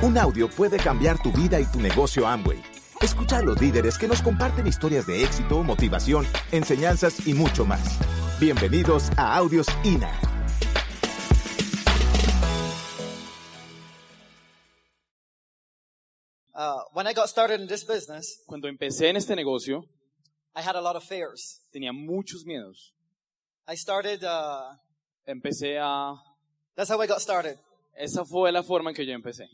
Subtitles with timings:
[0.00, 2.62] Un audio puede cambiar tu vida y tu negocio Amway.
[3.00, 7.98] Escucha a los líderes que nos comparten historias de éxito, motivación, enseñanzas y mucho más.
[8.38, 10.12] Bienvenidos a Audios INA.
[16.54, 19.84] Uh, when I got started in this business, Cuando empecé en este negocio,
[20.54, 21.60] I had a lot of fears.
[21.72, 22.94] tenía muchos miedos.
[23.66, 24.76] I started, uh,
[25.26, 26.14] Empecé a...
[26.76, 27.58] that's how I got started.
[27.96, 29.48] Esa fue la forma en que yo empecé.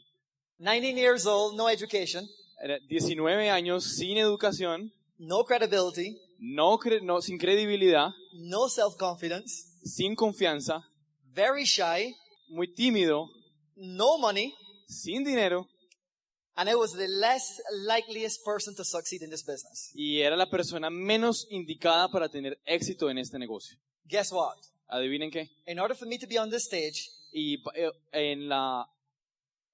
[0.59, 2.27] 19 years old, no education,
[2.63, 10.15] Era 19 años sin educación, no credibility, no, cre- no- sin credibilidad, no self-confidence, sin
[10.15, 10.83] confianza,
[11.33, 12.15] very shy,
[12.49, 13.29] muy tímido,
[13.77, 14.55] no money,
[14.89, 15.67] sin dinero.
[16.57, 19.91] And I was the less likeliest person to succeed in this business.
[19.95, 23.77] y era la persona menos indicada para tener éxito en este negocio.
[24.07, 24.57] Guess what?
[24.89, 25.49] Adivinen qué.
[25.67, 28.87] In order for me to be on this stage, Y eh, en la,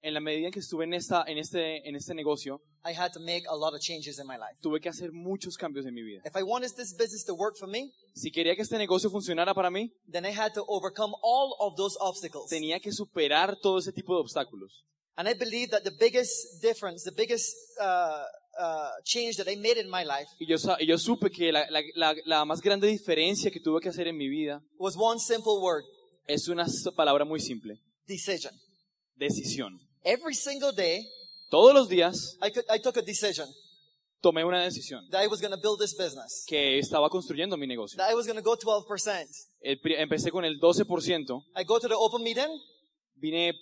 [0.03, 3.11] en la medida en que estuve en, esta, en, este, en este negocio, I had
[3.13, 4.57] to make a lot of changes in my life.
[4.61, 6.21] tuve que hacer muchos cambios en mi vida.
[6.25, 9.53] If I wanted this business to work for me, Si quería que este negocio funcionara
[9.53, 12.49] para mí, then I had to overcome all of those obstacles.
[12.49, 14.83] tenía que superar todo ese tipo de obstáculos.
[15.17, 18.23] And I believe that the biggest difference, the biggest uh,
[18.59, 21.51] uh, change that I made in my life Y yo, sa- y yo supe que
[21.51, 24.95] la, la- la- la más grande diferencia que tuve que hacer en mi vida was
[24.97, 25.83] one simple word
[26.27, 28.53] es una palabra muy simple, decision.
[29.15, 29.79] decisión.
[30.03, 31.05] Every single day,
[31.49, 33.47] Todos los días I, could, I took a decision
[34.21, 37.65] tomé una decisión, that I was going to build this business, que estaba construyendo mi
[37.67, 37.97] negocio.
[37.97, 39.27] that I was going to go 12%.
[39.61, 42.47] El pri- empecé con el 12%, I go to the open meeting,
[43.15, 43.53] vine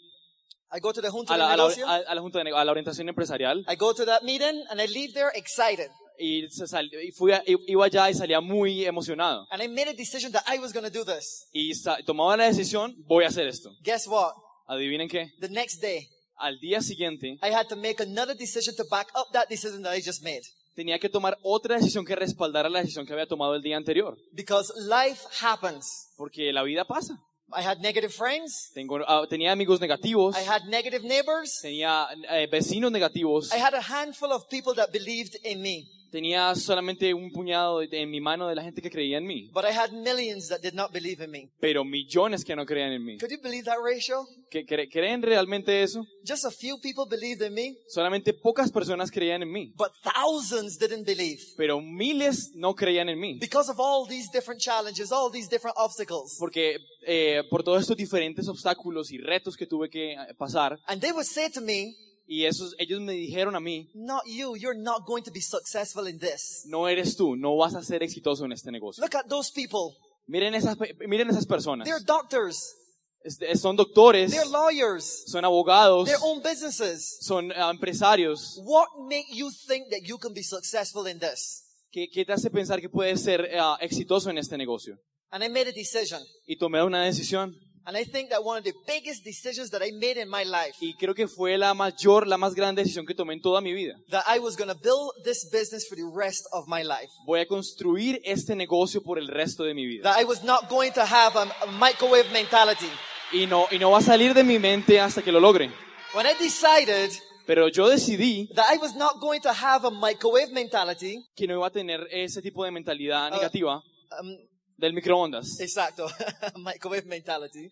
[0.72, 2.52] I go to the junta a la, a la- negocio, a- a la junta de
[2.54, 5.90] a la orientación empresarial I go to that meeting, and I leave there excited.
[6.20, 9.48] y, se sal- y fui a- i- iba allá y salía muy emocionado.
[9.52, 11.48] And I made a decision that I was going to do this.
[11.54, 11.72] Y
[12.06, 13.72] tomaba la decisión, voy a hacer esto.
[13.82, 14.34] Guess what?
[14.67, 16.08] Adivinen qué, The next day,
[16.40, 19.95] al día siguiente I had to make another decision to back up that decision that
[19.95, 20.42] I just made.
[20.76, 24.17] tenía que tomar otra decisión que respaldara la decisión que había tomado el día anterior.
[24.32, 25.86] Because life happens.
[26.16, 27.20] Porque la vida pasa.
[27.52, 28.72] I had negative friends.
[28.73, 31.60] Tengo, ah, tenía amigos negativos, I had negative neighbors.
[31.61, 35.88] tenía eh, vecinos negativos, I had a handful of people that believed in me.
[36.11, 39.65] Tenía solamente un puñado en mi mano de la gente que creía en mí, But
[39.65, 41.49] I had millions that did not believe in me.
[41.59, 43.17] pero millones que no creían en mí.
[43.17, 44.25] Could you believe that ratio?
[44.49, 46.03] ¿Que cre- ¿Creen realmente eso?
[46.27, 50.77] Just a few people believed in me, Solamente pocas personas creían en mí, but thousands
[50.77, 51.39] didn't believe.
[51.58, 53.37] pero miles no creían en mí.
[53.39, 56.36] Because of all these different challenges, all these different obstacles.
[56.39, 61.02] Porque eh, por todos estos diferentes obstáculos y retos que tuve que eh, pasar, And
[61.02, 61.95] they would say to me,
[62.32, 66.08] y esos, ellos me dijeron a mí, Not you, you're not going to be successful
[66.08, 66.64] in this.
[66.67, 69.02] no eres tú, no vas a ser exitoso en este negocio.
[69.04, 69.95] Look at those people.
[70.28, 71.86] Miren esas, pe- miren esas personas.
[71.88, 72.76] They're doctors,
[73.23, 77.18] Este, son doctores, they're lawyers, son abogados, they own businesses.
[77.22, 78.60] son ah, empresarios.
[78.64, 81.64] What make you think that you can be successful in this?
[81.92, 84.98] ¿Qué, qué te hace pensar que puedes ser ah, exitoso en este negocio?
[85.32, 86.22] And I made a decision.
[86.48, 89.92] Y tomé una decisión And I think that one of the biggest decisions that I
[89.92, 93.16] made in my life, y creo que fue la mayor, la más grande decisión que
[93.16, 93.95] tomé en toda mi vida.
[94.10, 97.10] that I was going to build this business for the rest of my life.
[97.26, 100.04] Voy a construir este negocio por el resto de mi vida.
[100.04, 102.89] That I was not going to have a, a microwave mentality.
[103.32, 105.72] Y no, y no va a salir de mi mente hasta que lo logre.
[106.14, 107.12] When I decided
[107.45, 111.56] Pero yo decidí that I was not going to have a microwave mentality, que no
[111.56, 113.82] iba a tener ese tipo de mentalidad negativa
[114.22, 114.38] um,
[114.80, 115.60] del microondas.
[115.60, 116.08] exacto,
[116.58, 117.70] microwave mentality.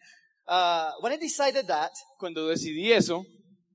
[0.47, 3.25] Uh, when I decided that, Cuando decidí eso,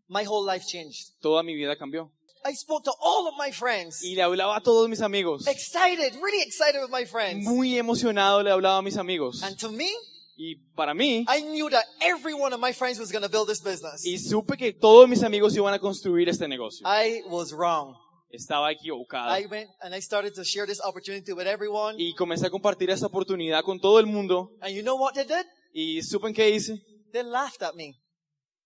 [0.08, 1.12] my whole life changed.
[1.20, 2.10] toda mi vida cambió.
[2.44, 4.02] I spoke to all of my friends.
[4.02, 5.46] Y le hablaba a todos mis amigos.
[5.46, 7.46] Excited, really excited with my friends.
[7.46, 9.42] Muy emocionado le hablaba a mis amigos.
[9.42, 9.88] And to me,
[10.36, 13.48] Y para mí, I knew that every one of my friends was going to build
[13.48, 14.02] this business.
[14.04, 16.84] y supe que todos mis amigos iban a construir este negocio.
[16.86, 17.94] I was wrong.
[18.32, 19.36] Estaba equivocado.
[19.38, 21.96] I went and I started to share this opportunity with everyone.
[21.98, 24.50] Y comencé a compartir esta oportunidad con todo el mundo.
[24.60, 25.44] And you know what they did?
[25.74, 26.80] Y supen qué hice.
[27.12, 27.94] They laughed at me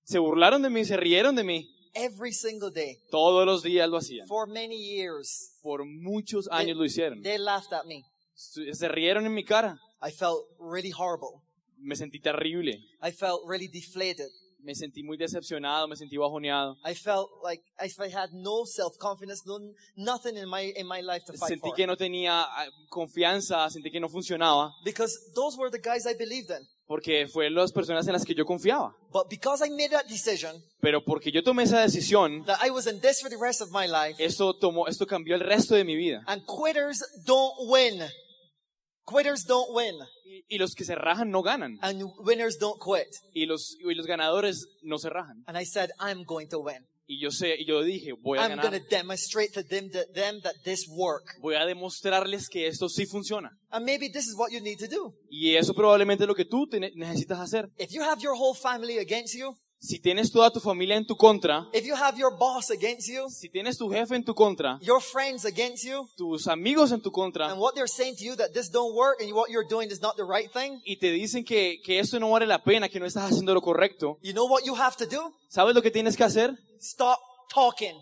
[0.04, 1.68] Se burlaron de mí, se rieron de mí.
[1.94, 4.26] every single day Todos los días lo hacían.
[4.28, 5.50] for many years.
[5.62, 7.22] Por muchos años lo hicieron.
[7.22, 8.04] They laughed at me.
[8.34, 9.78] Se rieron en mi cara.
[10.00, 11.42] I felt really horrible.
[11.78, 12.78] Me sentí terrible.
[13.02, 14.28] I felt really deflated.
[14.66, 16.76] Me sentí muy decepcionado, me sentí bajoneado.
[16.84, 19.60] I felt like if I had no self-confidence, no,
[19.96, 21.74] nothing in my, in my life to fight Sentí for.
[21.76, 26.14] que no tenía ah, confianza, sentí que no funcionaba, Because those were the guys I
[26.18, 26.66] believed in.
[26.88, 28.92] porque fue las personas en las que yo confiaba.
[29.12, 32.88] But because I made that decision, Pero porque yo tomé esa decisión, that I was
[32.88, 35.84] in this for the rest of my life, esto, tomó, esto cambió el resto de
[35.84, 36.24] mi vida.
[36.26, 38.02] and quitters don't win.
[39.06, 39.94] Quitters don't win,
[40.24, 41.78] Y, y los que se rajan no ganan.
[41.82, 43.06] and winners don't quit.
[43.32, 45.44] Y los, y los ganadores no se rajan.
[45.46, 46.84] And I said, I'm going to win.
[47.08, 48.88] Y yo sé, y yo dije, voy a I'm going to ganar.
[48.90, 51.36] demonstrate to them that, them that this work.
[51.40, 53.50] Voy a demostrarles que esto sí funciona.
[53.70, 55.14] And maybe this is what you need to do.
[55.30, 57.70] Y eso probablemente es lo que tú te necesitas hacer.
[57.78, 59.54] If you have your whole family against you,
[59.86, 63.28] Si tienes toda tu familia en tu contra, if you have your boss against you,
[63.30, 67.12] si tienes tu jefe en tu contra, your friends against you, tus amigos en tu
[67.12, 69.88] contra, and what they're saying to you that this don't work and what you're doing
[69.88, 72.88] is not the right thing, y te dicen que, que esto no vale la pena,
[72.88, 75.32] que no estás haciendo lo correcto, you know what you have to do?
[75.50, 76.52] ¿sabes lo que tienes que hacer?
[76.80, 77.20] Stop
[77.54, 77.94] talking.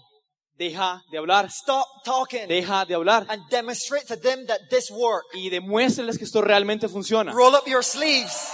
[0.57, 2.49] Deja de hablar, Stop talking.
[2.49, 5.25] deja de hablar And demonstrate to them that this work.
[5.35, 7.33] y demuéstrales que esto realmente funciona.
[7.35, 8.49] Roll up your sleeves.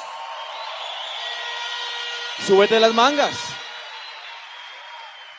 [2.46, 3.36] Súbete las mangas,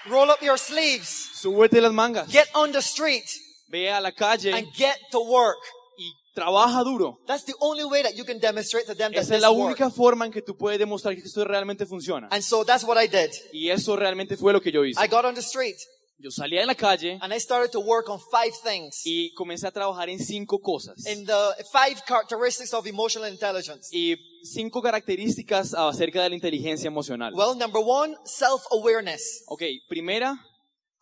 [0.06, 1.30] Roll up your sleeves.
[1.34, 3.26] súbete las mangas, Get on the street
[3.70, 5.58] ve a la calle and get to work.
[5.98, 7.20] y trabaja duro.
[7.28, 9.66] That's the only way that you can demonstrate to them that Esa es la work.
[9.78, 12.28] única forma en que tú puedes demostrar que esto realmente funciona.
[12.32, 13.32] And so that's what I did.
[13.52, 15.00] Y eso realmente fue lo que yo hice.
[15.04, 15.78] I got on the street
[16.22, 19.02] Yo salía en la calle and I started to work on five things.
[19.06, 21.06] y comencé a trabajar en cinco cosas.
[21.08, 23.90] In the five characteristics of emotional intelligence.
[23.92, 27.34] Y cinco características acerca de la inteligencia emocional.
[27.34, 29.46] Well, number one, self-awareness.
[29.48, 30.38] Ok, primera,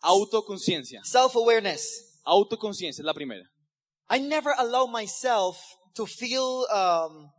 [0.00, 1.02] autoconciencia.
[1.04, 2.20] Self-awareness.
[2.24, 3.44] Autoconciencia es la primera.
[4.08, 5.58] I never allow myself
[5.94, 7.30] to feel, um,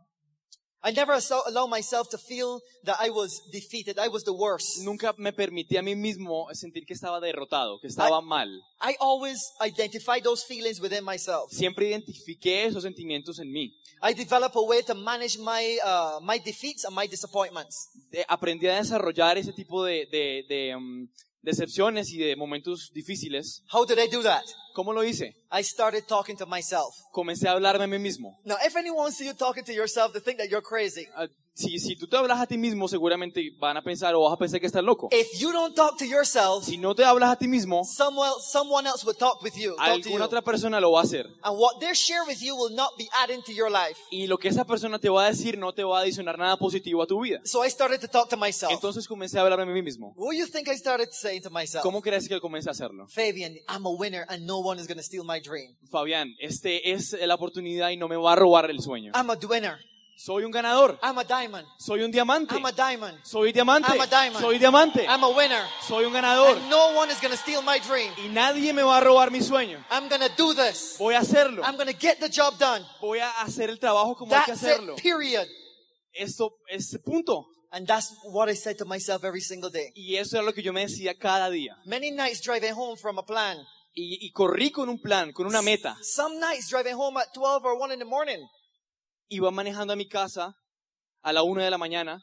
[0.84, 3.98] I never so- allow myself to feel that I was defeated.
[3.98, 4.78] I was the worst.
[4.82, 8.48] Nunca me permití a mí mismo sentir que estaba derrotado, que estaba mal.
[8.80, 11.52] I always identify those feelings within myself.
[11.52, 13.72] Siempre identifiqué esos sentimientos en mí.
[14.02, 17.88] I develop a way to manage my, uh, my defeats and my disappointments.
[18.10, 21.06] De- aprendí a desarrollar ese tipo de, de- de, um,
[21.42, 23.62] decepciones y de momentos difíciles.
[23.72, 24.42] How did I do that?
[24.74, 25.34] ¿Cómo lo hice?
[25.50, 26.94] I started talking to myself.
[27.12, 28.38] Comencé a hablarme a mí mismo.
[28.44, 31.06] Now, if anyone sees you talking to yourself, they think that you're crazy.
[31.54, 34.36] Si, si tú te hablas a ti mismo, seguramente van a pensar o vas a
[34.38, 35.08] pensar que estás loco.
[35.12, 38.88] If you don't talk to yourself, Si no te hablas a ti mismo, someone, someone
[38.88, 39.76] else will talk with you.
[39.76, 41.26] Talk alguna otra persona lo va a hacer.
[41.42, 44.00] And what they share with you will not be adding to your life.
[44.10, 46.56] Y lo que esa persona te va a decir no te va a adicionar nada
[46.56, 47.40] positivo a tu vida.
[47.44, 48.72] So I started to talk to myself.
[48.72, 50.14] Entonces comencé a hablarme a mí mismo.
[50.16, 51.82] What do you think I started saying to myself?
[51.82, 53.06] ¿Cómo crees que comencé a hacerlo?
[53.08, 55.76] Fabian, I'm a winner and no one is going to steal my dream.
[55.90, 59.12] Fabián, este es la oportunidad y no me va a robar el sueño.
[59.14, 59.91] I'm a winner.
[60.16, 60.98] Soy un ganador.
[61.02, 61.66] I'm a diamond.
[61.78, 62.54] Soy un diamante.
[62.54, 63.18] I'm a diamond.
[63.24, 63.92] Soy diamante.
[63.92, 64.40] I'm a diamond.
[64.40, 65.06] Soy diamante.
[65.08, 65.64] I'm a winner.
[65.82, 66.58] Soy un ganador.
[66.58, 68.12] And no one is to steal my dream.
[68.18, 69.84] Y nadie me va a robar mi sueño.
[69.90, 70.96] I'm to do this.
[70.98, 71.62] Voy a hacerlo.
[71.64, 72.84] I'm to get the job done.
[73.00, 74.94] Voy a hacer el trabajo como hay que That's hacerlo.
[74.96, 75.46] it, period.
[76.12, 77.46] Esto es punto.
[77.72, 79.92] And that's what I said to myself every single day.
[79.96, 81.74] Y eso era lo que yo me decía cada día.
[81.86, 83.56] Many nights driving home from a plan.
[83.94, 85.96] Y, y corrí con un plan, con una meta.
[86.02, 88.46] Some nights driving home at 12 or 1 in the morning.
[89.34, 90.54] Iba manejando a mi casa
[91.22, 92.22] a la una de la mañana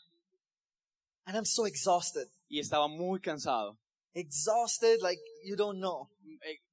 [1.25, 2.27] And I'm so exhausted.
[2.47, 3.79] y estaba muy cansado.
[4.13, 6.07] Exhausted like you don't know.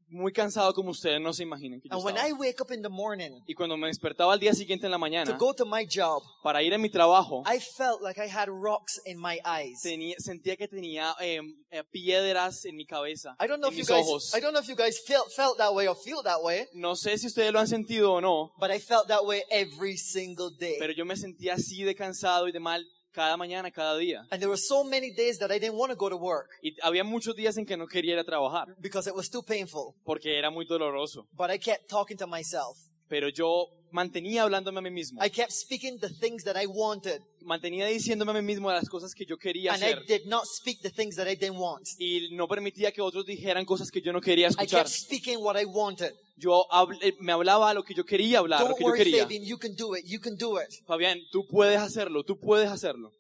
[0.08, 2.29] Muy cansado como ustedes no se imaginan que yo And when estaba.
[2.29, 4.97] I wake up in the morning Y cuando me despertaba al día siguiente en la
[4.97, 8.29] to mañana go to my job, para ir a mi trabajo, I felt like I
[8.29, 9.81] had rocks in my eyes.
[9.82, 13.79] tenía- sentía que tenía eh, eh, piedras en mi cabeza, I don't know en if
[13.79, 14.35] you mis guys, ojos.
[14.37, 16.94] I don't know if you guys felt, felt that way or feel that way, No
[16.94, 20.50] sé si ustedes lo han sentido o no, but I felt that way every single
[20.56, 20.76] day.
[20.79, 22.85] pero yo me sentía así de cansado y de mal
[23.16, 24.20] cada mañana, cada día.
[24.30, 26.72] And there were so many days that I didn't want to go to work Y
[26.82, 29.94] había muchos días en que no quería ir a trabajar because it was too painful.
[30.05, 31.26] porque era muy doloroso.
[31.32, 32.76] But I kept talking to myself.
[33.08, 35.22] Pero yo mantenía hablándome a mí mismo.
[35.25, 37.20] I kept speaking the things that I wanted.
[37.43, 40.06] Mantenía diciéndome a mí mismo las cosas que yo quería And I hacer.
[40.06, 41.86] did not speak the things that I didn't want.
[41.98, 44.84] Y no permitía que otros dijeran cosas que yo no quería I escuchar.
[44.84, 46.13] kept speaking what I wanted.
[46.36, 49.22] Yo hablé- me hablaba lo que yo quería hablar, lo Don't que yo worry, quería.
[49.22, 50.05] Fabian, you can do it.
[50.05, 50.69] You can do it.
[50.86, 53.13] Fabián, tú puedes hacerlo, tú puedes hacerlo.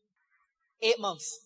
[0.80, 1.40] Eight months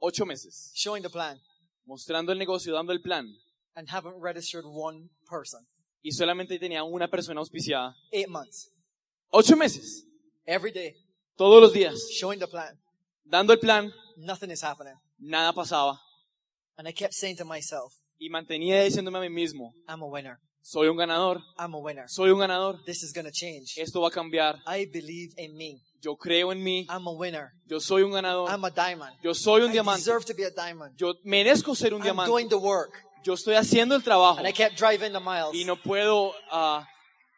[0.00, 1.40] Ocho meses, showing the plan
[1.86, 3.26] mostrando el negocio, dando el plan.
[3.74, 5.64] and haven't registered one person.
[6.02, 7.94] Y solamente tenía una persona auspiciada.
[8.10, 8.70] Eight months.
[9.30, 10.04] Ocho meses,
[10.46, 10.94] Every day
[11.36, 12.80] todos los días, showing the plan.
[13.24, 14.94] dando el plan, Nothing is happening.
[15.18, 16.00] nada pasaba.
[16.76, 20.38] And I kept saying to myself, Y mantenía diciéndome a mí mismo, I'm a winner.
[20.62, 22.04] soy un ganador, I'm a winner.
[22.08, 23.74] soy un ganador, This is to change.
[23.76, 25.82] esto va a cambiar, I believe in me.
[26.00, 27.50] yo creo en mí, I'm a winner.
[27.66, 29.12] yo soy un ganador, I'm a diamond.
[29.22, 30.96] yo soy un I diamante, deserve to be a diamond.
[30.96, 33.04] yo merezco ser un I'm diamante, doing the work.
[33.24, 35.54] Yo estoy haciendo el trabajo And I kept driving the miles.
[35.54, 36.86] y no puedo, ah,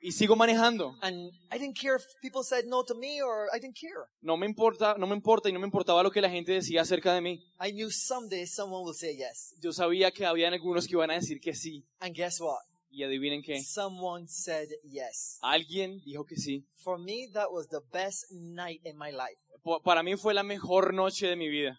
[0.02, 0.96] y sigo manejando.
[1.02, 4.06] And I didn't care if people said no to me or I didn't care.
[4.22, 6.82] No me importa, no me importa y no me importaba lo que la gente decía
[6.82, 7.38] acerca de mí.
[7.60, 9.54] I knew someday someone will say yes.
[9.62, 11.84] Yo sabía que había algunos que iban a decir que sí.
[12.00, 12.60] And guess what?
[12.92, 13.62] Y adivinen qué.
[13.62, 15.38] Someone said yes.
[15.42, 16.64] Alguien dijo que sí.
[16.82, 19.36] For me, that was the best night in my life.
[19.84, 21.78] Para mí fue la mejor noche de mi vida.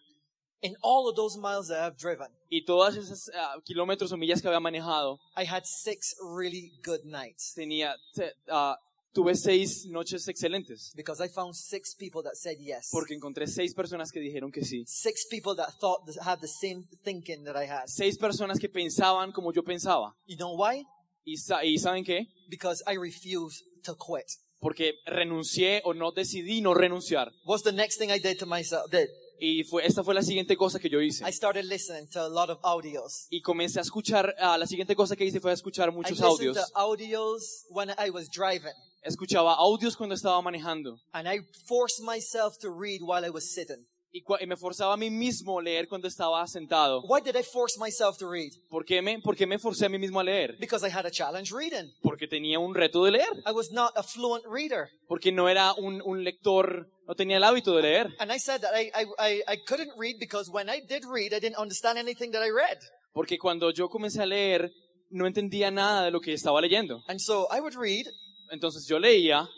[0.62, 4.40] In all of those miles that I've driven, Y todas esas ah, kilómetros o millas
[4.40, 8.76] que había manejado, I had six really good nights tenía, te- ah,
[9.12, 10.92] tuve seis noches excelentes.
[10.94, 12.90] because I found six people that said yes.
[12.92, 14.84] Porque encontré seis personas que dijeron que sí.
[14.86, 17.88] Six people that thought that had the same thinking that I had.
[17.88, 20.14] Seis personas que pensaban como yo pensaba.
[20.26, 20.84] You know why?
[21.24, 22.26] ¿Y, sa- y saben qué?
[22.48, 24.26] Because I refused to quit.
[24.60, 27.32] Porque renuncié o no decidí no renunciar.
[27.44, 28.88] What's the next thing I did to myself?
[28.92, 29.08] Did
[29.44, 31.24] Y fue, esta fue la siguiente cosa que yo hice.
[31.28, 33.26] I started listening to a lot of audios.
[33.28, 36.30] Y comencé a escuchar, ah, la siguiente cosa que hice fue escuchar I muchos listened
[36.30, 36.56] audios.
[36.56, 38.72] to audios when I was driving,
[39.02, 41.00] Escuchaba audios cuando estaba manejando.
[41.12, 43.84] and I forced myself to read while I was sitting.
[44.14, 47.02] Y, y me forzaba a mí mismo a leer cuando estaba sentado.
[47.08, 48.52] Why did I force myself to read?
[48.68, 50.56] ¿Por qué, me, por qué me forcé a mí mismo a leer?
[50.58, 51.90] Because I had a challenge reading.
[52.02, 53.42] Porque tenía un reto de leer.
[53.46, 54.90] I was not a fluent reader.
[55.08, 58.14] Porque no era un, un lector, no tenía el hábito de leer.
[58.18, 61.32] And I said that I, I, I, I couldn't read because when I did read,
[61.32, 62.78] I didn't understand anything that I read.
[63.14, 64.70] Porque cuando yo comencé a leer,
[65.08, 67.02] no entendía nada de lo que estaba leyendo.
[67.08, 68.06] And so I would read
[68.50, 69.48] Entonces yo leía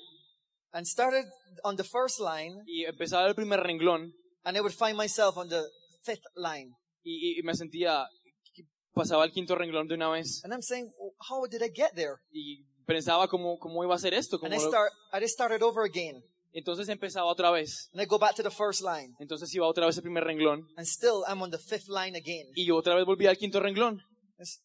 [0.73, 1.25] and started
[1.65, 4.13] on the first line, y empezaba el primer renglón
[4.45, 5.63] and I would find myself on the
[6.05, 6.71] fifth line.
[7.05, 8.07] y, y me sentía,
[8.95, 10.91] pasaba el quinto renglón de una vez And I'm saying,
[11.31, 12.17] how did I get there?
[12.33, 14.39] y pensaba cómo, cómo iba a ser esto.
[14.43, 16.23] And I lo- start, I just started over again.
[16.53, 17.89] Entonces empezaba otra vez.
[17.93, 19.15] And I go back to the first line.
[19.19, 22.47] Entonces iba otra vez el primer renglón And still I'm on the fifth line again.
[22.55, 24.01] y otra vez volvía al quinto renglón.
[24.39, 24.61] It's-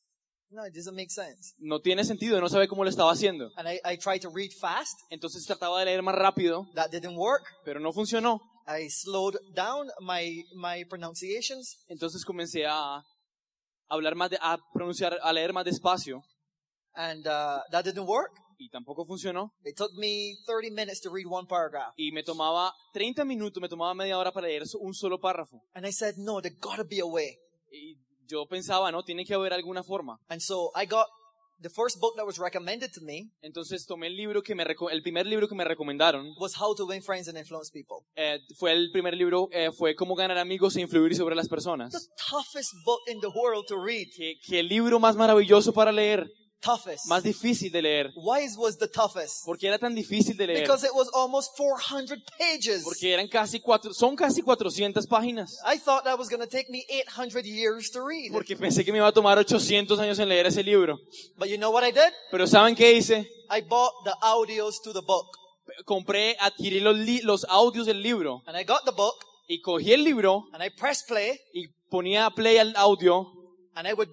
[0.52, 1.54] no, it doesn't make sense.
[1.60, 3.52] No tiene sentido, no sabe cómo lo estaba haciendo.
[3.56, 5.00] And I, I tried to read fast.
[5.12, 7.44] Entonces trataba de leer más rápido, That didn't work.
[7.64, 8.40] pero no funcionó.
[8.70, 11.84] I slowed down my, my pronunciations.
[11.88, 13.02] Entonces comencé a
[13.90, 16.22] hablar más, de, a pronunciar, a leer más despacio
[16.94, 18.32] And uh, that didn't work.
[18.60, 19.54] y tampoco funcionó.
[19.64, 21.94] It took me 30 minutes to read one paragraph.
[21.96, 25.62] Y me tomaba 30 minutos, me tomaba media hora para leer un solo párrafo.
[25.74, 27.38] And I said, no, there gotta be a way.
[27.72, 27.96] Y
[28.28, 30.20] yo pensaba, no, tiene que haber alguna forma.
[30.28, 31.08] And so I got
[31.62, 34.90] the first book that was recommended to me Entonces tomé el libro que me reco-
[34.92, 36.34] el primer libro que me recomendaron.
[36.40, 38.06] was How to Win Friends and Influence People.
[38.16, 41.50] eh, fue el primer libro, eh, fue Cómo ganar amigos e influir sobre las The
[41.50, 42.10] personas.
[42.30, 44.08] toughest book in the world to read.
[44.46, 46.26] Que el libro más maravilloso para leer,
[46.62, 47.06] Toughest.
[47.08, 48.12] más difícil de leer.
[48.16, 49.46] Why is- was the toughest?
[49.46, 50.62] ¿Por qué era tan difícil de leer?
[50.62, 52.84] Because it was almost 400 pages.
[52.84, 55.58] Porque eran casi cuatro, son casi 400 páginas.
[55.66, 58.32] I thought that was going to take me 800 years to read.
[58.32, 60.98] Porque pensé que me iba a tomar 800 años en leer ese libro.
[61.38, 62.12] But you know what I did?
[62.32, 63.26] Pero ¿saben qué hice?
[63.50, 65.28] I bought the audios to the book.
[65.86, 69.16] Compré, adquirí los, los audios del libro And I got the book
[69.48, 73.32] y cogí el libro and I pressed play y ponía play al audio
[73.76, 74.10] and I would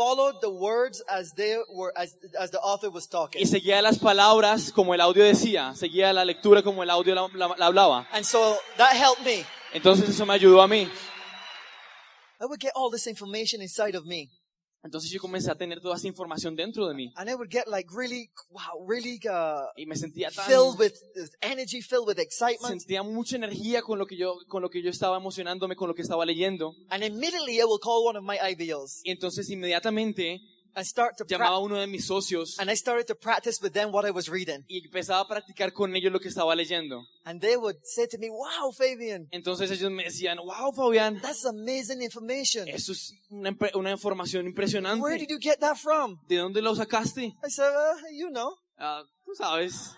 [0.00, 3.42] follow the words as they were as as the author was talking.
[3.42, 7.28] y seguía las palabras como el audio decía, seguía la lectura como el audio la,
[7.34, 8.06] la- la hablaba.
[8.12, 9.44] And so that helped me.
[9.74, 10.88] Entonces eso me ayudó a mí.
[12.40, 14.30] I would get all this information inside of me.
[14.82, 17.12] Entonces yo comencé a tener toda esa información dentro de mí.
[17.16, 20.94] And I would get like really, wow, really uh, y me sentía tan filled with
[21.14, 22.80] with energy, filled with excitement.
[22.80, 25.94] sentía mucha energía con lo que yo con lo que yo estaba emocionándome con lo
[25.94, 26.74] que estaba leyendo.
[26.88, 30.40] And immediately I will call one of my IBOs y entonces inmediatamente
[30.82, 33.92] start to llamaba a uno de mis socios And I started to practice with them
[33.92, 34.64] what I was reading.
[34.68, 37.02] y empezaba a practicar con ellos lo que estaba leyendo.
[37.24, 41.44] And they would say to me, wow, Fabian, Entonces ellos me decían, wow, Fabián, that's
[41.44, 42.68] amazing information.
[42.68, 43.50] eso es una,
[43.90, 45.18] información Where impresionante.
[45.18, 46.18] did you get that from?
[46.28, 47.34] ¿De dónde lo sacaste?
[47.44, 48.54] I said, uh, you know.
[48.82, 49.94] Ah, tú sabes.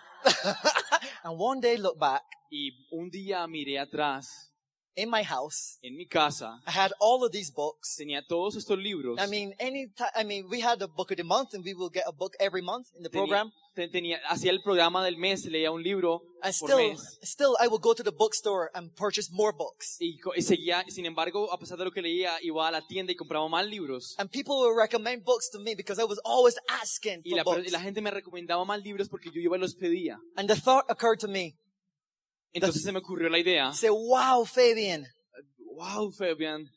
[1.22, 4.51] and one day, look back Y un día miré atrás
[4.96, 5.78] in my house.
[5.82, 7.96] en mi casa, I had all of these books.
[7.96, 9.18] tenía todos estos libros.
[9.20, 11.74] I mean, any time, I mean, we had a book of the month, and we
[11.74, 13.52] will get a book every month in the Tenía- program.
[13.74, 17.18] te- tenía, hacía el programa del mes, leía un libro And por still, mes.
[17.22, 19.96] still, I would go to the bookstore and purchase more books.
[19.98, 23.12] Y, y seguía, sin embargo, a pesar de lo que leía, iba a la tienda
[23.12, 24.14] y compraba más libros.
[24.18, 27.44] And people would recommend books to me because I was always asking Y for la,
[27.44, 27.66] books.
[27.66, 30.18] y la gente me recomendaba más libros porque yo iba y los pedía.
[30.36, 31.56] And the thought occurred to me,
[32.52, 33.72] Entonces se me ocurrió la idea.
[33.72, 35.06] say, wow, Fabian,
[35.74, 36.68] Wow, Fabián,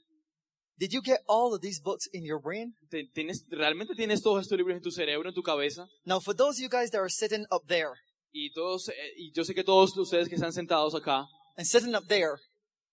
[0.79, 2.73] did you get all of these books in your brain?
[2.89, 5.85] ¿te- tienes, ¿realmente tienes todos estos libros en tu cerebro, en tu cabeza?
[6.05, 7.93] Now, for those of you guys that are sitting up there
[8.31, 11.27] Y todos, eh, y yo sé que todos ustedes que están sentados acá,
[11.57, 12.37] and sitting up there,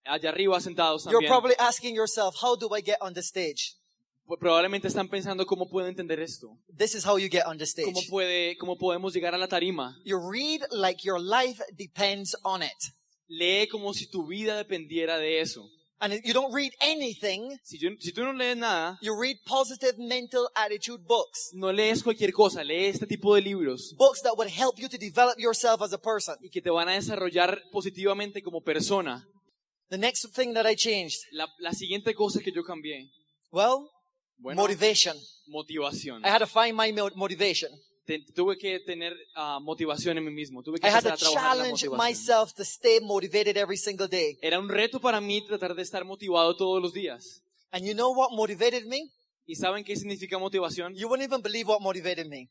[0.05, 3.75] allá arriba sentados you're también, probably asking yourself, how do I get on the stage?
[4.33, 6.57] Pues probablemente están pensando cómo puedo entender esto.
[6.75, 7.93] This is how you get on the stage.
[7.93, 9.95] ¿Cómo, puede, ¿Cómo podemos llegar a la tarima?
[10.07, 12.71] You read like your life depends on it.
[13.29, 15.69] Lee como si tu vida dependiera de eso.
[16.01, 19.95] and you don't read anything, Si, yo- si tú no lees nada, you read positive
[19.99, 21.51] mental attitude books.
[21.53, 24.97] no lees cualquier cosa, lees este tipo de libros Books that would help you to
[24.99, 26.35] develop yourself as a person.
[26.41, 29.25] y que te van a desarrollar positivamente como persona.
[29.91, 33.11] The next thing that I changed, La, la siguiente cosa que yo cambié,
[33.53, 33.89] well,
[34.43, 35.17] bueno, motivation.
[35.47, 36.25] motivación.
[36.25, 37.71] I had to find my mo- motivation.
[38.05, 41.89] Te- tuve que tener ah, motivación en mí mismo, tuve que I had to challenge
[41.91, 44.37] myself to stay motivated every single day.
[44.43, 47.43] Era un reto para mí tratar de estar motivado todos los días.
[47.71, 49.09] And you know what motivated me?
[49.47, 50.95] ¿Y saben qué significa motivación?
[50.95, 52.49] You wouldn't even believe what motivated me.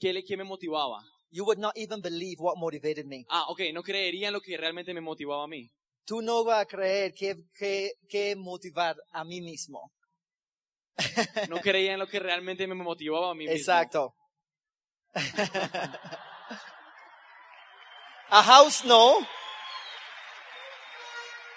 [0.00, 1.00] ¿Qué, le- qué me motivaba?
[1.30, 3.24] You would not even believe what motivated me.
[3.28, 5.70] Ah, ok, no creerían lo que realmente me motivaba a mí.
[6.04, 9.92] Tú no vas a creer que, que, que motivar a mí mismo.
[11.48, 13.56] No creían lo que realmente me motivaba a mí mismo.
[13.56, 14.14] Exacto.
[18.30, 19.16] a house, no.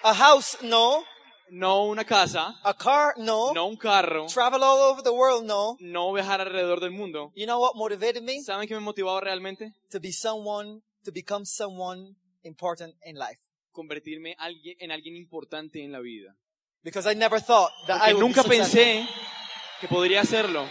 [0.02, 1.04] A house, no.
[1.48, 3.52] No una casa, A car, no.
[3.54, 5.76] no un carro, Travel all over the world, no.
[5.78, 7.30] no viajar alrededor del mundo.
[7.36, 8.42] You know what motivated me?
[8.42, 9.72] ¿Saben qué me motivaba realmente?
[9.92, 13.38] To be someone, to become someone important in life.
[13.70, 14.34] Convertirme
[14.80, 16.34] en alguien importante en la vida.
[16.86, 18.78] Because I never thought that I Porque would be nunca successful.
[18.80, 19.08] pensé
[19.80, 20.68] que podría hacerlo.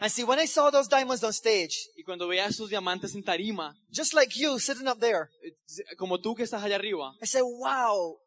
[0.00, 3.22] And see, when I saw those diamonds on stage, Y cuando veía esos diamantes en
[3.22, 5.52] tarima, just like you sitting up there, eh,
[5.96, 8.18] como tú que estás allá arriba, I said, wow,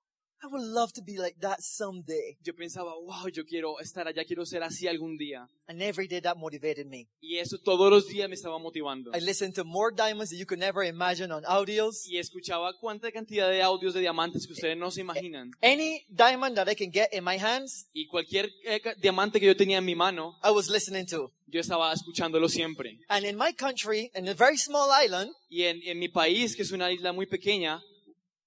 [0.41, 2.38] I would love to be like that someday.
[2.43, 5.48] yo pensaba, wow, yo quiero estar allá, quiero ser así algún día.
[5.67, 7.08] And every day that motivated me.
[7.22, 9.12] Y eso todos los días me estaba motivando.
[9.13, 12.05] I listened to more diamonds that you could never imagine on audios.
[12.08, 15.51] Y escuchaba cuánta cantidad de audios de diamantes que ustedes no se imaginan.
[15.62, 19.55] Any diamond that I can get in my hands, Y cualquier eh, diamante que yo
[19.55, 21.31] tenía en mi mano, I was listening to.
[21.48, 22.98] yo estaba escuchándolo siempre.
[23.10, 26.62] And in my country, in a very small island, Y en, en mi país, que
[26.62, 27.81] es una isla muy pequeña,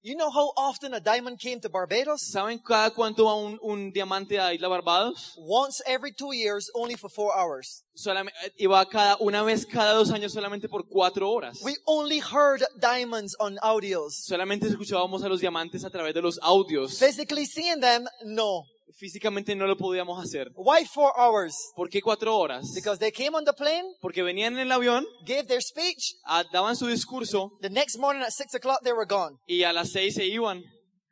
[0.02, 2.23] you know how often a diamond came to Barbados?
[2.23, 5.35] ¿saben cada cuánto va un, un diamante a Isla Barbados?
[5.38, 7.85] Once every two years, only for four hours.
[7.94, 11.61] Solamente, iba cada, una vez cada dos años solamente por cuatro horas.
[11.62, 14.25] We only heard diamonds on audios.
[14.25, 16.99] Solamente escuchábamos a los diamantes a través de los audios.
[16.99, 18.64] Physically seeing them, no.
[18.96, 20.50] Físicamente no lo podíamos hacer.
[20.57, 21.55] Why four hours?
[21.74, 22.72] ¿Por qué cuatro horas?
[22.74, 26.44] Because they came on the plane, Porque venían en el avión, gave their speech, ah,
[26.52, 29.37] daban su discurso the next morning at six o'clock they were gone.
[29.46, 30.62] y a las seis se iban.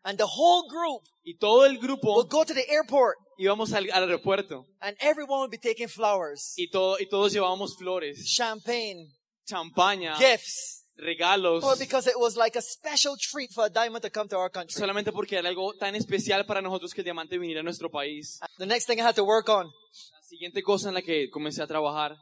[0.02, 3.90] And the whole group Y todo el grupo would go to the airport íbamos al,
[3.92, 4.64] al aeropuerto.
[4.80, 9.12] and everyone would be taking flowers, Y, todo, y todos llevábamos flores, champagne,
[9.46, 10.79] champaña, gifts.
[11.00, 11.64] Regalos.
[11.64, 14.50] Or because it was like a special treat for a diamond to come to our
[14.50, 14.74] country.
[14.78, 18.38] Solamente porque era algo tan especial para nosotros que el diamante viniera a nuestro país.
[18.58, 21.62] The next thing I had to work on, La siguiente cosa en la que comencé
[21.62, 22.16] a trabajar,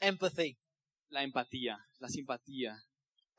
[0.00, 0.56] empathy.
[1.10, 2.76] la empatía, la simpatía.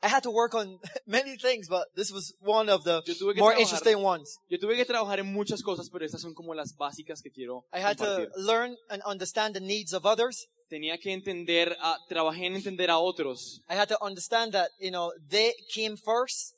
[0.04, 3.02] I had to work on many things, but this was one of the
[3.36, 4.36] more trabajar- interesting ones.
[4.50, 7.64] Yo tuve que trabajar en muchas cosas, pero estas son como las básicas que quiero
[7.72, 8.30] I had compartir.
[8.32, 10.48] to learn and understand the needs of others.
[10.72, 13.60] Tenía que entender, a, trabajé en entender a otros.
[13.68, 16.54] I had to understand that, you know, they came first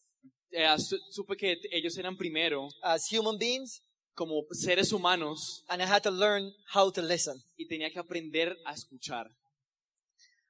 [0.53, 3.83] Eh, su- supe que ellos eran primero as human beings,
[4.15, 7.35] como seres humanos and I had to learn how to listen.
[7.59, 9.27] y tenía que aprender a escuchar.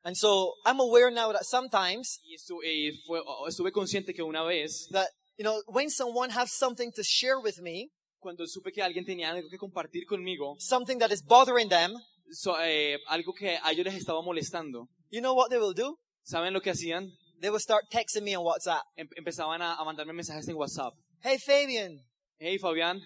[0.03, 4.43] And so I'm aware now that sometimes Y estu- eh, fue- estuve consciente que una
[4.45, 7.89] vez, that, you know, when someone has something to share with me,
[8.21, 11.95] cuando supe que alguien tenía algo que compartir conmigo, something that is bothering them,
[12.35, 15.97] so- eh, algo que a ellos les estaba molestando, you know what they will do?
[16.23, 17.11] ¿saben lo que hacían?
[17.41, 18.83] They will start texting me on WhatsApp.
[18.97, 20.95] Em- empezaban a, a mandarme mensajes en WhatsApp.
[21.23, 21.99] Hey Fabian,
[22.39, 23.01] Hey Fabián,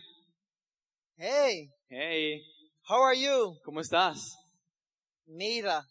[1.17, 2.41] hey, hey,
[2.89, 3.57] how are you?
[3.65, 4.35] ¿cómo estás?
[5.27, 5.85] Mira.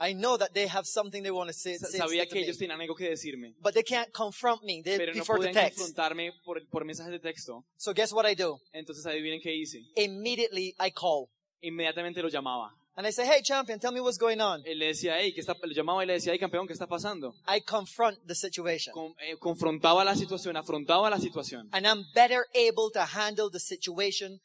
[0.00, 2.34] I know that they have something they want to say, Sa- say, Sabía to que
[2.40, 4.80] me, ellos tenían algo que decirme, but they can't confront me.
[4.84, 5.78] They pero no prefer to podían text.
[5.78, 7.64] confrontarme por, por mensajes de texto.
[7.76, 8.58] So guess what I do?
[8.72, 9.80] Entonces adivinen qué hice.
[9.96, 11.28] Immediately I call.
[11.60, 12.72] Inmediatamente lo llamaba.
[12.96, 14.60] And I say, hey champion, tell me what's going on.
[14.66, 15.54] Él le decía, hey, ¿qué está?
[15.62, 17.32] Lo llamaba y le decía, hey, campeón, ¿qué está pasando?
[17.46, 18.92] I confront the situation.
[18.92, 21.68] Con- eh, confrontaba la situación, afrontaba la situación.
[21.72, 24.40] And I'm better able to handle the situation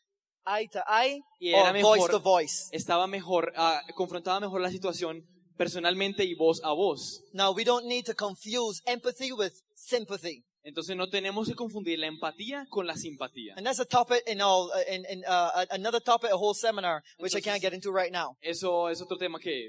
[0.46, 2.70] eye to eye Y or voice mejor- to voice.
[2.72, 5.24] Estaba mejor, ah, confrontaba mejor la situación
[5.58, 7.24] personalmente y voz a voz.
[7.34, 10.44] Now we don't need to confuse empathy with sympathy.
[10.64, 13.54] Entonces no tenemos que confundir la empatía con la simpatía.
[13.58, 17.04] And that's a topic in all, uh, in, in uh, another topic, a whole seminar,
[17.20, 18.38] which I can't get into right now.
[18.42, 19.68] Eso es otro tema que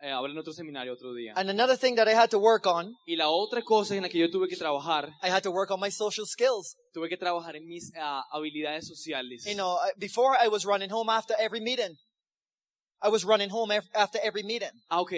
[0.00, 1.32] eh, en otro seminario otro día.
[1.36, 4.08] And another thing that I had to work on, Y la otra cosa en la
[4.08, 6.76] que yo tuve que trabajar, I had to work on my social skills.
[6.92, 9.44] tuve que trabajar en mis ah, habilidades sociales.
[9.46, 11.96] You know, uh, before I was running home after every meeting.
[13.02, 14.72] I was running home af- after every meeting.
[14.88, 15.12] Ah, ok.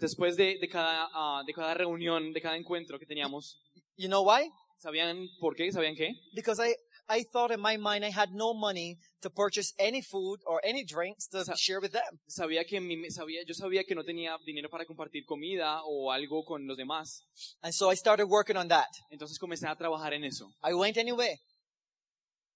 [0.00, 3.56] Después de, de cada, ah, de cada reunión, de cada encuentro que teníamos,
[4.00, 4.48] You know why?
[4.78, 5.70] ¿Sabían por qué?
[5.70, 6.14] ¿Sabían qué?
[6.34, 6.74] Because I,
[7.06, 10.84] I thought in my mind I had no money to purchase any food or any
[10.86, 12.18] drinks to Sa- share with them.
[12.26, 16.44] Sabía que mi- sabía, yo sabía que no tenía dinero para compartir comida o algo
[16.46, 17.26] con los demás.
[17.62, 18.88] And so I started working on that.
[19.10, 20.46] Entonces comencé a trabajar en eso.
[20.64, 21.36] I went anyway.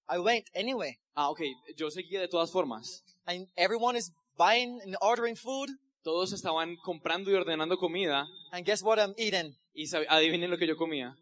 [0.08, 0.96] I went anyway.
[1.14, 1.40] Ah, ok.
[1.76, 3.02] Yo seguía de todas formas.
[3.26, 5.68] And everyone is buying and ordering food.
[6.02, 9.54] Todos estaban comprando y ordenando comida And guess what I'm eating?
[9.74, 11.14] y adivinen lo que yo comía.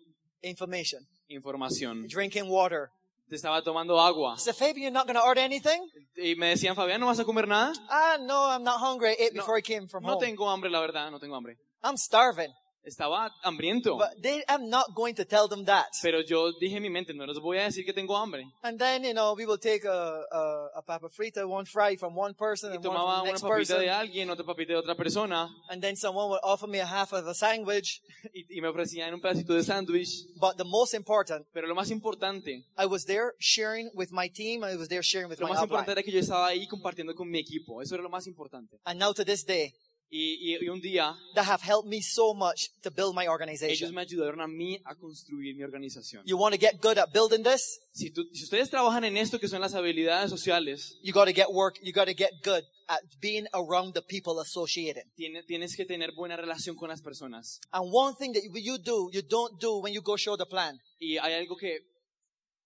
[0.42, 1.06] Information.
[1.28, 2.06] Información.
[2.08, 2.88] Drinking water.
[3.28, 4.36] Te estaba tomando agua.
[4.38, 5.88] Said, Fabian, you're not going to order anything?
[6.16, 7.72] Y me decían, Fabián, ¿no vas a comer nada?
[7.88, 9.10] Ah, no, I'm not hungry.
[9.10, 10.20] I ate No, before I came from No home.
[10.20, 11.56] tengo hambre, la verdad, no tengo hambre.
[11.82, 12.52] I'm starving.
[12.84, 13.96] Estaba hambriento.
[13.96, 15.86] But they, I'm not going to tell them that.
[16.02, 18.44] Pero yo dije en mi mente, no les voy a decir que tengo hambre.
[18.62, 22.14] And then, you know, we will take a, a, a papa frita, one fry from
[22.14, 24.76] one person Y and one tomaba from the una papita de alguien, otra papita de
[24.76, 25.48] otra persona.
[25.70, 28.00] And then someone would offer me a half of a sandwich.
[28.34, 30.26] Y, y me ofrecían un pedacito de sándwich.
[30.40, 34.64] But the most important, Pero lo más importante, I was there sharing with my team.
[34.64, 37.14] I was there sharing with lo my más importante era que yo estaba ahí compartiendo
[37.14, 37.82] con mi equipo.
[37.82, 38.78] Eso era lo más importante.
[38.84, 39.72] And now to this day,
[40.14, 43.32] Y, y- y un día, that have helped me so much to build my ellos
[43.32, 43.94] organization.
[43.94, 46.22] me ayudaron a mí a construir mi organización.
[46.26, 47.80] You want to get good at building this?
[47.94, 51.32] Si, tú- si ustedes trabajan en esto que son las habilidades sociales, You got to
[51.32, 51.78] get work.
[51.82, 55.04] You got to get good at being around the people associated.
[55.16, 57.58] tiene- tienes que tener buena relación con las personas.
[57.72, 60.78] And one thing that you do, you don't do when you go show the plan.
[61.00, 61.78] Y hay algo que,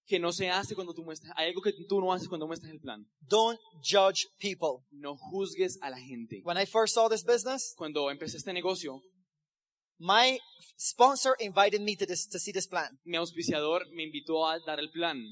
[0.07, 2.73] que no se hace cuando tú muestras, hay algo que tú no haces cuando muestras
[2.73, 3.05] el plan.
[3.21, 4.85] Don't judge people.
[4.91, 6.41] No juzgues a la gente.
[6.45, 9.01] When I first saw this business, Cuando empecé este negocio,
[9.99, 10.39] my
[10.79, 14.79] sponsor invited me to this to see this plan, mi auspiciador me invitó a dar
[14.79, 15.23] el plan.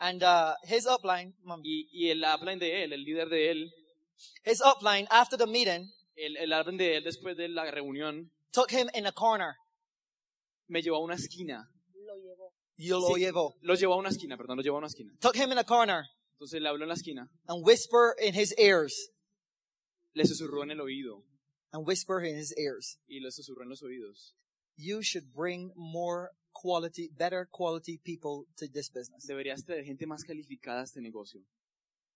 [0.00, 3.68] and uh, his upline, Y, y el upline de él, el líder de él,
[4.44, 8.70] his upline after the meeting el, el upline de él después de la reunión, took
[8.70, 9.54] him in a corner.
[10.68, 11.68] me llevó a una esquina.
[12.78, 13.20] Yo lo Sí.
[13.20, 13.56] llevo.
[13.60, 15.12] Lo llevó a una esquina, perdón, lo llevó a una esquina.
[15.20, 18.54] Took him in a corner Entonces le habló en la esquina, and whisper in his
[18.56, 19.10] ears
[20.14, 21.24] le susurró en el oído
[21.72, 22.98] and whisper in his ears.
[23.08, 24.34] y le susurró en los oídos.
[24.76, 29.26] You should bring more quality, better quality people to this business.
[29.26, 31.40] Deberías tener gente más calificada a este negocio.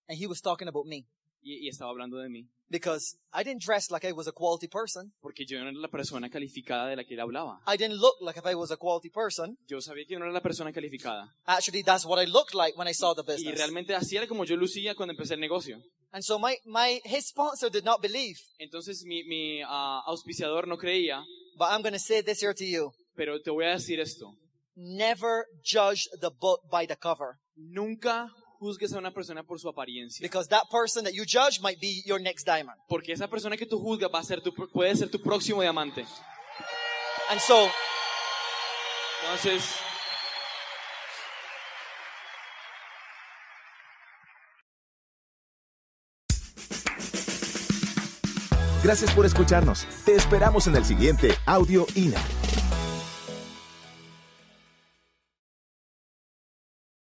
[0.08, 1.06] And he was talking about me
[1.42, 4.68] Y, y estaba hablando de mí, because I didn't dress like I was a quality
[4.68, 5.12] person.
[5.20, 7.60] porque yo no era la persona calificada de la que él hablaba.
[7.66, 9.58] I didn't look like if I was a quality person.
[9.66, 11.28] Yo sabía que yo no era la persona calificada.
[11.46, 13.58] Actually, that's what I looked like when I saw the Y business.
[13.58, 15.82] realmente así era como yo lucía cuando empecé el negocio.
[16.12, 20.76] And so my, my, his sponsor did not believe, Entonces mi, mi ah, auspiciador no
[20.76, 21.24] creía,
[21.58, 22.92] but I'm going to say this here to you.
[23.16, 24.32] pero te voy a decir esto.
[24.76, 28.30] Never judge the book by the cover Nunca
[28.62, 30.22] juzgues a una persona por su apariencia.
[30.22, 32.78] because that person that you judge might be your next diamond.
[32.88, 36.04] Porque esa persona que tú juzgas va a ser tu, puede ser tu próximo diamante.
[37.30, 37.68] And so
[39.22, 39.62] Entonces,
[48.82, 49.86] Gracias por escucharnos.
[50.04, 52.18] Te esperamos en el siguiente Audio INA.